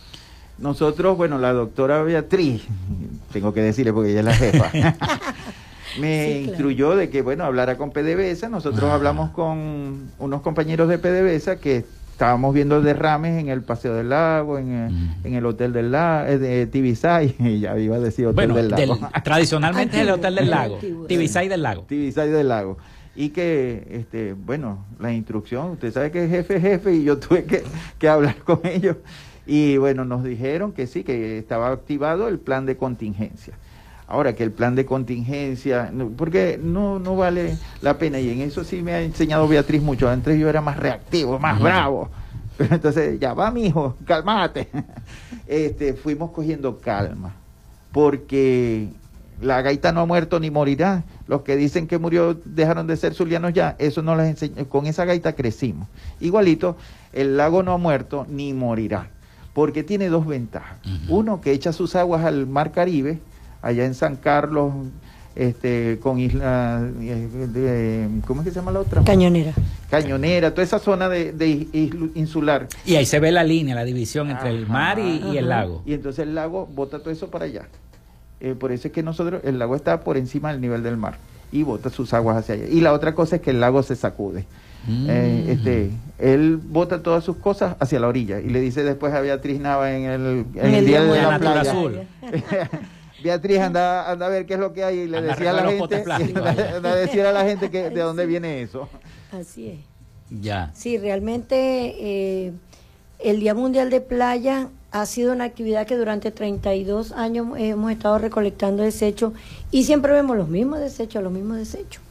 [0.59, 2.63] Nosotros, bueno, la doctora Beatriz,
[3.32, 4.71] tengo que decirle porque ella es la jefa,
[6.00, 8.50] me instruyó de que, bueno, hablara con PDVSA.
[8.50, 8.95] Nosotros ah.
[8.95, 11.86] hablamos con unos compañeros de PDVSA que
[12.20, 15.16] estábamos viendo derrames en el Paseo del Lago, en, el, mm.
[15.24, 19.00] en el Hotel del Lago, eh, de Tibisay, ya iba a decir Hotel del Lago.
[19.24, 21.84] tradicionalmente es el Hotel del Lago, Tibisay del Lago.
[21.84, 22.78] Tibisay del Lago.
[23.16, 27.45] Y que, este, bueno, la instrucción, usted sabe que es jefe, jefe, y yo tuve
[27.45, 27.64] que,
[27.97, 28.97] que hablar con ellos.
[29.47, 33.54] Y bueno, nos dijeron que sí, que estaba activado el plan de contingencia.
[34.12, 38.64] Ahora que el plan de contingencia, porque no, no vale la pena, y en eso
[38.64, 40.10] sí me ha enseñado Beatriz mucho.
[40.10, 42.10] Antes yo era más reactivo, más bravo.
[42.60, 44.68] entonces, ya va, mi hijo, cálmate.
[45.47, 47.34] Este, fuimos cogiendo calma,
[47.91, 48.89] porque
[49.41, 51.03] la gaita no ha muerto ni morirá.
[51.28, 54.68] Los que dicen que murió dejaron de ser zulianos ya, eso no les enseñó.
[54.70, 55.88] Con esa gaita crecimos.
[56.20, 56.78] Igualito,
[57.14, 59.10] el lago no ha muerto ni morirá,
[59.53, 60.78] porque tiene dos ventajas.
[61.07, 63.20] Uno, que echa sus aguas al mar Caribe,
[63.62, 64.74] allá en San Carlos,
[65.36, 69.03] este, con isla, de, ¿cómo es que se llama la otra?
[69.03, 69.53] Cañonera.
[69.89, 71.68] Cañonera, toda esa zona de,
[72.16, 72.68] insular.
[72.86, 75.82] Y ahí se ve la línea, la división entre el mar y, el lago.
[75.86, 77.68] Y entonces el lago bota todo eso para allá.
[78.41, 81.18] Eh, por eso es que nosotros, el lago está por encima del nivel del mar
[81.51, 82.66] y bota sus aguas hacia allá.
[82.70, 84.45] Y la otra cosa es que el lago se sacude.
[84.88, 85.49] Eh, mm.
[85.49, 89.60] este, él bota todas sus cosas hacia la orilla y le dice después a Beatriz
[89.60, 91.62] Nava en el, en día de la, playa.
[91.62, 91.99] Azul.
[93.24, 95.72] Beatriz anda, anda a ver qué es lo que hay y le decía a la
[95.72, 96.03] gente,
[96.95, 98.88] decir a la gente que de dónde viene eso.
[99.32, 99.80] Así es.
[100.41, 100.72] Ya.
[100.76, 102.53] Sí, realmente eh,
[103.20, 108.17] el Día Mundial de Playa ha sido una actividad que durante 32 años hemos estado
[108.17, 109.34] recolectando desechos
[109.72, 112.01] y siempre vemos los mismos desechos, los mismos desechos.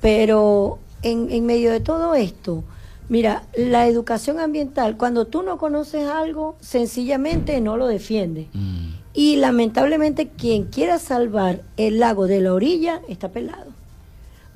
[0.00, 2.64] Pero en, en medio de todo esto,
[3.08, 8.48] mira, la educación ambiental, cuando tú no conoces algo, sencillamente no lo defiendes.
[8.52, 8.97] Mm.
[9.18, 13.72] Y lamentablemente quien quiera salvar el lago de la orilla está pelado.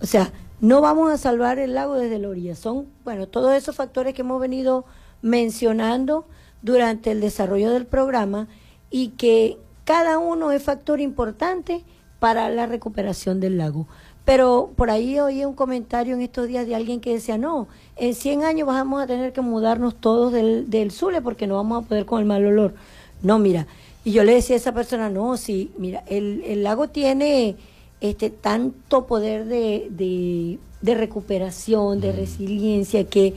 [0.01, 2.55] O sea, no vamos a salvar el lago desde la orilla.
[2.55, 4.85] Son, bueno, todos esos factores que hemos venido
[5.21, 6.27] mencionando
[6.63, 8.47] durante el desarrollo del programa
[8.89, 11.83] y que cada uno es factor importante
[12.21, 13.89] para la recuperación del lago.
[14.25, 18.15] Pero por ahí oí un comentario en estos días de alguien que decía, no, en
[18.15, 21.89] 100 años vamos a tener que mudarnos todos del, del Zule porque no vamos a
[21.89, 22.75] poder con el mal olor.
[23.23, 23.67] No, mira,
[24.05, 27.57] y yo le decía a esa persona, no, sí, mira, el, el lago tiene
[28.01, 32.17] este tanto poder de, de, recuperación, de mm.
[32.17, 33.35] resiliencia, que,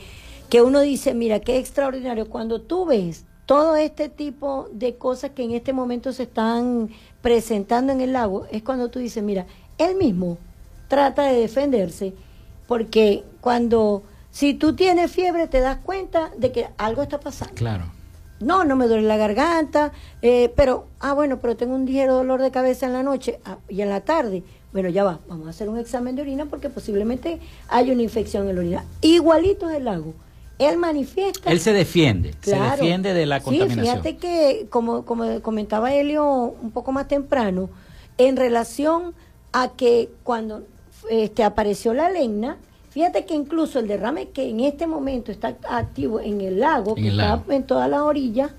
[0.49, 2.29] que uno dice, mira, qué extraordinario.
[2.29, 6.89] Cuando tú ves todo este tipo de cosas que en este momento se están
[7.21, 9.45] presentando en el lago, es cuando tú dices, mira,
[9.77, 10.39] él mismo
[10.87, 12.13] trata de defenderse,
[12.67, 14.01] porque cuando,
[14.31, 17.53] si tú tienes fiebre, te das cuenta de que algo está pasando.
[17.53, 17.85] Claro.
[18.39, 22.41] No, no me duele la garganta, eh, pero, ah, bueno, pero tengo un ligero dolor
[22.41, 24.43] de cabeza en la noche ah, y en la tarde.
[24.73, 28.49] Bueno, ya va, vamos a hacer un examen de orina porque posiblemente hay una infección
[28.49, 28.85] en la orina.
[29.01, 30.13] Igualito es el lago.
[30.59, 31.49] Él manifiesta.
[31.49, 33.85] Él se defiende, se defiende de la contaminación.
[33.85, 37.69] Sí, fíjate que, como, como comentaba Helio un poco más temprano,
[38.17, 39.13] en relación
[39.51, 40.63] a que cuando
[41.09, 42.57] este, apareció la leña,
[42.95, 47.09] Fíjate que incluso el derrame que en este momento está activo en el lago, que
[47.09, 48.51] está en todas las orillas,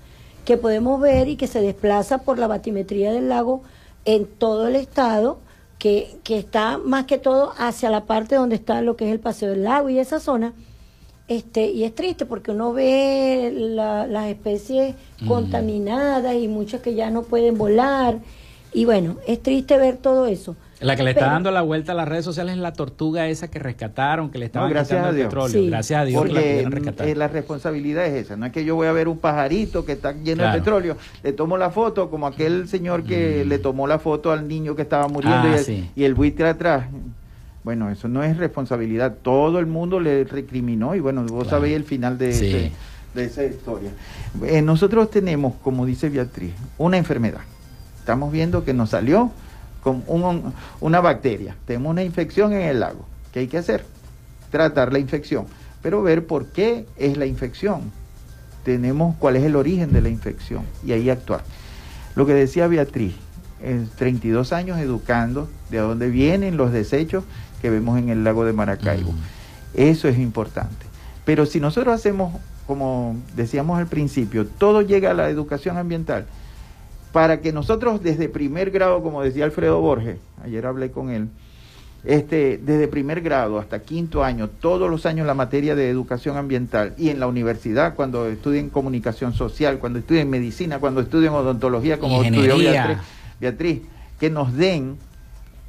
[0.45, 3.63] que podemos ver y que se desplaza por la batimetría del lago
[4.05, 5.39] en todo el estado,
[5.79, 9.19] que, que está más que todo hacia la parte donde está lo que es el
[9.19, 10.53] paseo del lago y esa zona.
[11.27, 14.93] Este, y es triste porque uno ve las especies
[15.27, 18.19] contaminadas y muchas que ya no pueden volar.
[18.71, 20.55] Y bueno, es triste ver todo eso.
[20.79, 23.49] La que le está dando la vuelta a las redes sociales es la tortuga esa
[23.49, 25.65] que rescataron, que le estaban quitando el petróleo.
[25.65, 28.37] Gracias a Dios Porque la, la responsabilidad es esa.
[28.37, 31.33] No es que yo voy a ver un pajarito que está lleno de petróleo, le
[31.33, 33.49] tomo la foto, como aquel señor que mm.
[33.49, 36.85] le tomó la foto al niño que estaba muriendo ah, y, el, buitre atrás.
[37.63, 39.15] Bueno, eso no es responsabilidad.
[39.23, 42.71] Todo el mundo le recriminó y bueno, vos sabéis el final de,
[43.15, 43.89] de, esa historia.
[44.43, 47.41] Eh, nosotros tenemos, como dice Beatriz, una enfermedad.
[47.99, 49.31] Estamos viendo que nos salió
[50.05, 53.05] con una bacteria, tenemos una infección en el lago.
[53.31, 53.85] ¿Qué hay que hacer?
[54.51, 55.45] Tratar la infección,
[55.81, 57.91] pero ver por qué es la infección.
[58.63, 61.43] Tenemos cuál es el origen de la infección y ahí actuar.
[62.15, 63.15] Lo que decía Beatriz,
[63.61, 67.23] en 32 años educando de dónde vienen los desechos
[67.61, 69.13] que vemos en el lago de Maracaibo.
[69.73, 70.85] Eso es importante.
[71.25, 72.33] Pero si nosotros hacemos,
[72.65, 76.25] como decíamos al principio, todo llega a la educación ambiental,
[77.17, 81.29] para que nosotros desde primer grado, como decía Alfredo Borges, ayer hablé con él,
[82.05, 86.93] este, desde primer grado hasta quinto año, todos los años la materia de educación ambiental
[86.95, 92.21] y en la universidad, cuando estudien comunicación social, cuando estudien medicina, cuando estudien odontología, como
[92.21, 92.97] estudió Beatriz,
[93.39, 93.81] Beatriz,
[94.19, 94.97] que nos den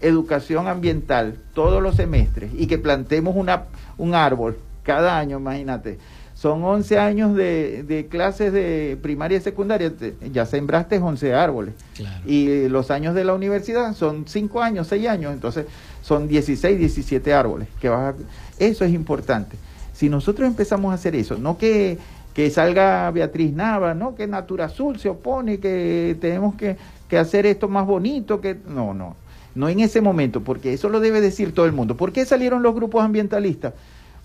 [0.03, 3.63] educación ambiental todos los semestres y que plantemos una,
[3.97, 5.99] un árbol cada año, imagínate,
[6.39, 9.93] son 11 años de, de, clases de primaria y secundaria,
[10.33, 11.75] ya sembraste 11 árboles.
[12.27, 15.67] Y los años de la universidad son 5 años, 6 años, entonces
[16.01, 17.67] son 16, 17 árboles.
[17.81, 18.15] Que vas
[18.57, 19.57] Eso es importante.
[19.93, 21.99] Si nosotros empezamos a hacer eso, no que,
[22.35, 26.77] que salga Beatriz Nava, no que Natura Azul se opone, que tenemos que,
[27.09, 29.17] que hacer esto más bonito, que no, no,
[29.57, 31.97] no en ese momento, porque eso lo debe decir todo el mundo.
[31.97, 33.75] ¿Por qué salieron los grupos ambientalistas?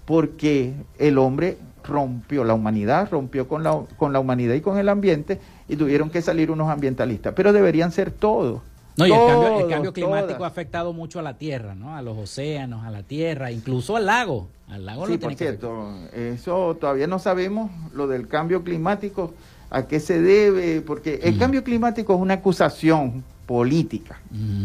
[0.05, 4.89] Porque el hombre rompió, la humanidad rompió con la, con la humanidad y con el
[4.89, 8.61] ambiente y tuvieron que salir unos ambientalistas, pero deberían ser todos.
[8.95, 11.95] No, y el cambio, climático ha afectado mucho a la tierra, ¿no?
[11.95, 14.49] A los océanos, a la tierra, incluso al lago.
[14.69, 19.33] Al lago sí, por cierto, eso todavía no sabemos lo del cambio climático,
[19.71, 24.19] a qué se debe, porque el cambio climático es una acusación política,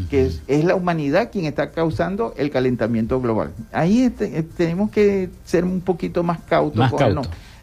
[0.09, 3.53] que es, la humanidad quien está causando el calentamiento global.
[3.73, 6.91] Ahí este, eh, tenemos que ser un poquito más cautos.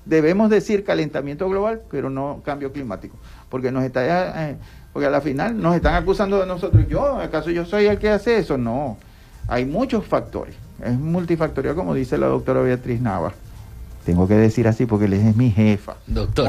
[0.06, 3.18] Debemos decir calentamiento global, pero no cambio climático,
[3.50, 4.58] porque nos está, eh,
[4.94, 6.88] porque a la final nos están acusando de nosotros.
[6.88, 8.58] Yo, ¿acaso yo soy el que hace eso?
[8.58, 8.98] No,
[9.48, 10.56] hay muchos factores.
[10.84, 13.34] Es multifactorial, como dice la doctora Beatriz Nava.
[14.06, 15.96] Tengo que decir así porque él es mi jefa.
[16.06, 16.48] Doctor.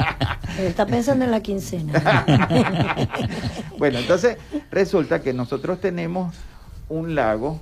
[0.58, 2.24] está pensando en la quincena.
[3.78, 4.38] bueno, entonces
[4.70, 6.34] resulta que nosotros tenemos
[6.88, 7.60] un lago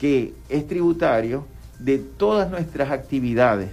[0.00, 1.46] que es tributario
[1.78, 3.68] de todas nuestras actividades,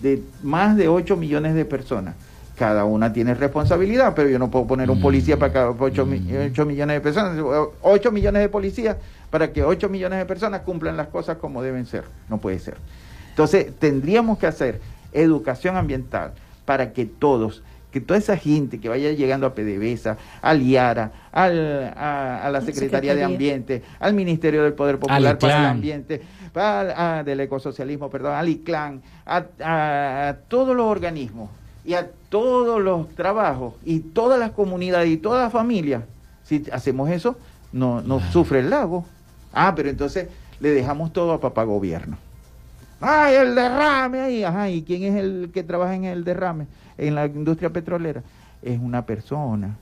[0.00, 2.16] de más de 8 millones de personas.
[2.56, 6.08] Cada una tiene responsabilidad, pero yo no puedo poner un policía para cada 8,
[6.50, 7.44] 8 millones de personas,
[7.80, 8.96] 8 millones de policías
[9.30, 12.04] para que 8 millones de personas cumplan las cosas como deben ser.
[12.28, 12.76] No puede ser.
[13.32, 14.80] Entonces, tendríamos que hacer
[15.12, 16.32] educación ambiental
[16.66, 21.94] para que todos, que toda esa gente que vaya llegando a PDVSA, al IARA, al,
[21.96, 26.20] a, la Secretaría, de Ambiente, al Ministerio del Poder Popular para el Ambiente,
[26.52, 31.48] para, del ecosocialismo, perdón, al ICLAN, a, todos los organismos
[31.86, 36.02] y a todos los trabajos y todas las comunidades y todas las familias,
[36.44, 37.38] si hacemos eso,
[37.72, 39.06] no, no sufre el lago.
[39.54, 40.28] Ah, pero entonces
[40.60, 42.18] le dejamos todo a papá gobierno.
[43.04, 44.44] ¡Ay, el derrame ahí!
[44.44, 46.68] Ajá, ¿y quién es el que trabaja en el derrame?
[46.96, 48.22] En la industria petrolera.
[48.62, 49.74] Es una persona,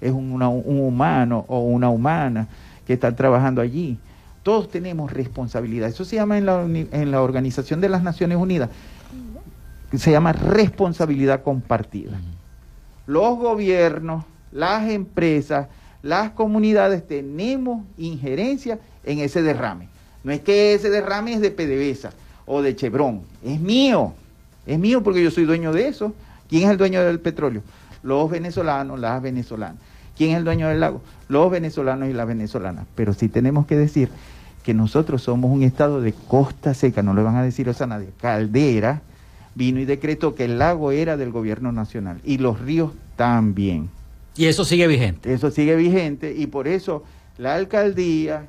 [0.00, 2.46] es un, un humano o una humana
[2.86, 3.98] que está trabajando allí.
[4.44, 5.88] Todos tenemos responsabilidad.
[5.88, 8.70] Eso se llama en la, en la Organización de las Naciones Unidas,
[9.96, 12.12] se llama responsabilidad compartida.
[13.08, 15.66] Los gobiernos, las empresas,
[16.02, 19.88] las comunidades tenemos injerencia en ese derrame.
[20.22, 22.12] No es que ese derrame es de PDVSA
[22.48, 23.20] o de Chevron.
[23.44, 24.14] Es mío.
[24.66, 26.14] Es mío porque yo soy dueño de eso.
[26.48, 27.62] ¿Quién es el dueño del petróleo?
[28.02, 29.76] Los venezolanos, las venezolanas.
[30.16, 31.02] ¿Quién es el dueño del lago?
[31.28, 32.86] Los venezolanos y las venezolanas.
[32.94, 34.08] Pero sí tenemos que decir
[34.64, 37.86] que nosotros somos un estado de costa seca, no le van a decir eso a
[37.86, 38.08] nadie.
[38.20, 39.02] Caldera
[39.54, 43.90] vino y decretó que el lago era del gobierno nacional y los ríos también.
[44.36, 45.32] Y eso sigue vigente.
[45.32, 47.04] Eso sigue vigente y por eso
[47.36, 48.46] la alcaldía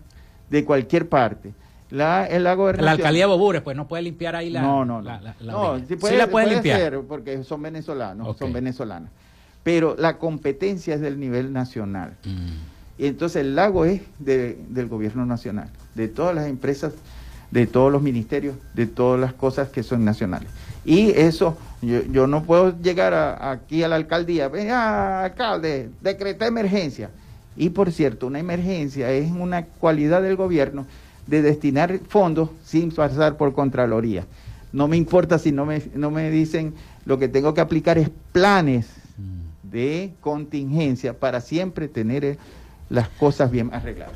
[0.49, 1.51] de cualquier parte
[1.91, 4.61] la, el lago La alcaldía de Bobures, pues no puede limpiar ahí la.
[4.61, 5.19] No, no, no.
[5.41, 7.01] no sí, puede, la puede, limpiar.
[7.07, 9.11] porque son venezolanos, son venezolanas.
[9.63, 12.15] Pero la competencia es del nivel nacional.
[12.23, 13.03] Mm.
[13.03, 16.93] Y entonces el lago es del gobierno nacional, de todas las empresas,
[17.49, 20.49] de todos los ministerios, de todas las cosas que son nacionales.
[20.85, 27.09] Y eso, yo, no puedo llegar aquí a la alcaldía, venga, alcalde, decreta emergencia.
[27.55, 30.85] Y por cierto, una emergencia es una cualidad del gobierno
[31.29, 34.25] de destinar fondos sin pasar por Contraloría.
[34.71, 36.73] No me importa si no me, no me dicen,
[37.05, 39.69] lo que tengo que aplicar es planes mm.
[39.71, 42.37] de contingencia para siempre tener eh,
[42.89, 44.15] las cosas bien arregladas.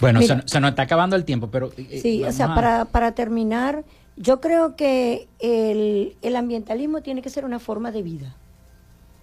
[0.00, 1.70] Bueno, se, nos está acabando el tiempo, pero...
[1.76, 3.84] Eh, sí, o sea, para, para terminar,
[4.16, 8.34] yo creo que el, el ambientalismo tiene que ser una forma de vida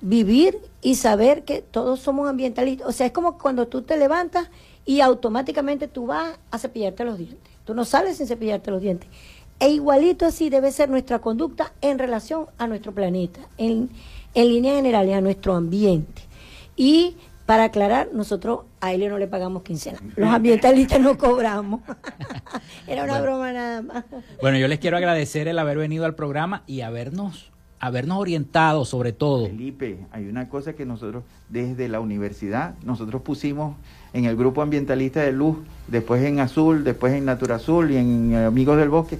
[0.01, 2.87] vivir y saber que todos somos ambientalistas.
[2.87, 4.49] O sea, es como cuando tú te levantas
[4.87, 7.51] y automáticamente tú vas a cepillarte los dientes.
[7.65, 9.09] Tú no sales sin cepillarte los dientes.
[9.59, 13.89] E igualito así debe ser nuestra conducta en relación a nuestro planeta, en,
[14.33, 16.21] en líneas generales, a nuestro ambiente.
[16.77, 19.99] Y para aclarar, nosotros a él no le pagamos quincena.
[20.15, 21.81] Los ambientalistas no cobramos.
[22.87, 24.05] Era una broma nada más.
[24.41, 29.13] Bueno, yo les quiero agradecer el haber venido al programa y habernos habernos orientado sobre
[29.13, 29.47] todo.
[29.47, 33.75] Felipe, hay una cosa que nosotros desde la universidad, nosotros pusimos
[34.13, 35.57] en el grupo ambientalista de Luz,
[35.87, 39.19] después en Azul, después en Natura Azul y en Amigos del Bosque,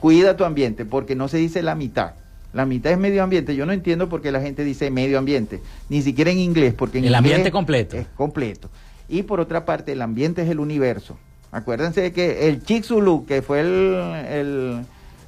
[0.00, 2.14] cuida tu ambiente, porque no se dice la mitad.
[2.52, 3.54] La mitad es medio ambiente.
[3.54, 6.98] Yo no entiendo por qué la gente dice medio ambiente, ni siquiera en inglés, porque
[6.98, 7.96] en el ambiente completo.
[7.96, 8.70] Es completo.
[9.08, 11.18] Y por otra parte, el ambiente es el universo.
[11.50, 14.84] Acuérdense que el Chicxulub, que fue el,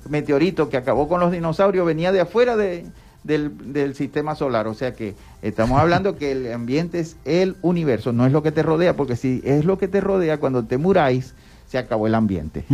[0.09, 2.87] meteorito que acabó con los dinosaurios, venía de afuera de,
[3.25, 4.67] del, sistema solar.
[4.67, 8.53] O sea que estamos hablando que el ambiente es el universo, no es lo que
[8.53, 11.35] te rodea, porque si es lo que te rodea, cuando te muráis,
[11.67, 12.65] se acabó el ambiente.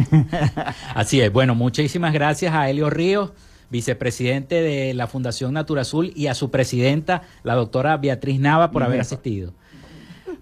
[0.94, 1.32] Así es.
[1.32, 3.32] Bueno, muchísimas gracias a Helio Ríos
[3.70, 8.82] vicepresidente de la Fundación Natura Azul, y a su presidenta, la doctora Beatriz Nava, por
[8.82, 9.52] haber asistido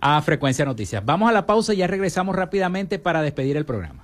[0.00, 1.02] a Frecuencia Noticias.
[1.04, 4.03] Vamos a la pausa y ya regresamos rápidamente para despedir el programa.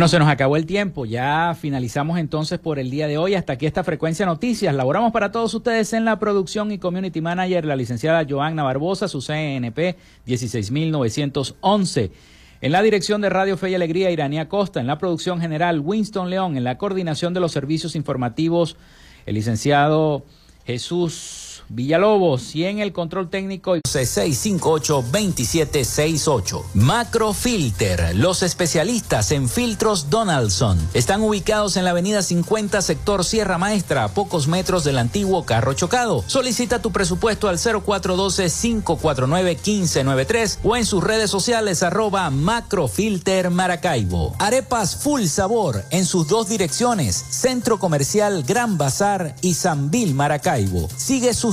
[0.00, 1.04] Bueno, se nos acabó el tiempo.
[1.04, 3.34] Ya finalizamos entonces por el día de hoy.
[3.34, 4.74] Hasta aquí esta frecuencia noticias.
[4.74, 9.20] Laboramos para todos ustedes en la producción y community manager, la licenciada Joanna Barbosa, su
[9.20, 12.12] CNP 16911.
[12.62, 14.80] En la dirección de Radio Fe y Alegría, Iranía Costa.
[14.80, 16.56] En la producción general, Winston León.
[16.56, 18.78] En la coordinación de los servicios informativos,
[19.26, 20.24] el licenciado
[20.64, 26.64] Jesús Villalobos y en el control técnico 658-2768.
[26.74, 30.76] Macrofilter, los especialistas en filtros Donaldson.
[30.94, 35.74] Están ubicados en la avenida 50, sector Sierra Maestra, a pocos metros del antiguo carro
[35.74, 36.24] chocado.
[36.26, 44.34] Solicita tu presupuesto al 0412-549-1593 o en sus redes sociales arroba Macrofilter Maracaibo.
[44.40, 50.88] Arepas Full Sabor en sus dos direcciones, Centro Comercial Gran Bazar y Sanvil Maracaibo.
[50.96, 51.32] Sigue